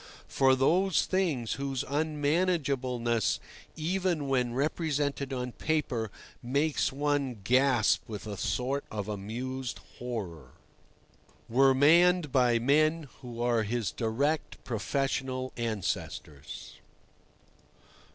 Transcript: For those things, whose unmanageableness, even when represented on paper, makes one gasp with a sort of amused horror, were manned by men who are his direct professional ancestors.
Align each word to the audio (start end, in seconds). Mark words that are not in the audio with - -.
For 0.27 0.55
those 0.55 1.05
things, 1.05 1.53
whose 1.61 1.83
unmanageableness, 1.83 3.37
even 3.75 4.27
when 4.27 4.55
represented 4.55 5.31
on 5.31 5.51
paper, 5.51 6.09
makes 6.41 6.91
one 6.91 7.39
gasp 7.43 8.09
with 8.09 8.25
a 8.25 8.35
sort 8.35 8.83
of 8.89 9.07
amused 9.07 9.79
horror, 9.99 10.53
were 11.47 11.75
manned 11.75 12.31
by 12.31 12.57
men 12.57 13.09
who 13.21 13.43
are 13.43 13.61
his 13.61 13.91
direct 13.91 14.63
professional 14.63 15.53
ancestors. 15.55 16.77